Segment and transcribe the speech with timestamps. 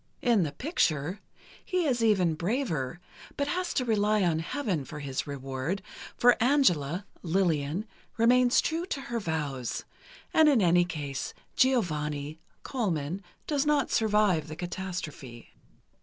[0.23, 1.19] In the picture,
[1.63, 2.99] he is even braver,
[3.37, 5.83] but has to rely on Heaven for his reward,
[6.17, 7.85] for Angela (Lillian)
[8.17, 9.85] remains true to her vows,
[10.33, 15.53] and in any case, Giovanni (Colman) does not survive the catastrophe.